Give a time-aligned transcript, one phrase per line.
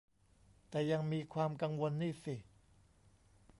[0.69, 2.35] แต่ยังมีความกังวลนี่สิ